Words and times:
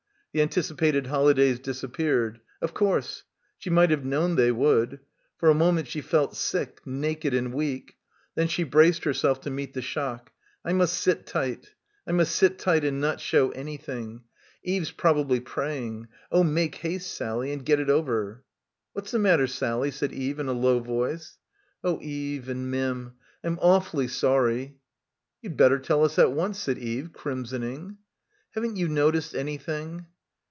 The 0.33 0.41
anticipated 0.41 1.07
holidays 1.07 1.59
disappeared. 1.59 2.39
Of 2.61 2.73
course. 2.73 3.25
She 3.57 3.69
might 3.69 3.89
have 3.89 4.05
known 4.05 4.35
they 4.37 4.49
would. 4.53 5.01
For 5.35 5.49
a 5.49 5.53
moment 5.53 5.89
she 5.89 5.99
felt 5.99 6.37
sick, 6.37 6.79
naked 6.87 7.33
and 7.33 7.53
weak. 7.53 7.97
Then 8.35 8.47
she 8.47 8.63
braced 8.63 9.03
herself 9.03 9.41
to 9.41 9.49
meet 9.49 9.73
the 9.73 9.81
shock. 9.81 10.31
I 10.63 10.71
must 10.71 10.97
sit— 10.97 11.25
215— 11.27 11.53
PILGRIMAGE 11.53 11.67
tight, 11.67 11.75
I 12.07 12.11
must 12.15 12.33
sit 12.33 12.57
tight 12.57 12.85
and 12.85 13.01
not 13.01 13.19
show 13.19 13.49
anything. 13.51 14.23
Eve's 14.63 14.91
probably 14.91 15.41
praying. 15.41 16.07
Oh, 16.31 16.45
make 16.45 16.75
haste, 16.75 17.13
Sally, 17.13 17.51
and 17.51 17.65
get 17.65 17.81
it 17.81 17.89
over. 17.89 18.45
"What's 18.93 19.11
the 19.11 19.19
matter, 19.19 19.47
Sally?" 19.47 19.91
said 19.91 20.13
Eve 20.13 20.39
in 20.39 20.47
a 20.47 20.53
low 20.53 20.79
voice. 20.79 21.39
"Oh, 21.83 21.99
Eve 22.01 22.47
and 22.47 22.71
Mim, 22.71 23.15
I'm 23.43 23.59
awfully 23.61 24.07
sorry." 24.07 24.77
"You'd 25.41 25.57
better 25.57 25.77
tell 25.77 26.05
us 26.05 26.17
at 26.17 26.31
once," 26.31 26.57
said 26.57 26.77
Eve, 26.77 27.11
crimsoning. 27.11 27.97
"Haven't 28.51 28.77
you 28.77 28.87
noticed 28.87 29.35
anything?" 29.35 30.05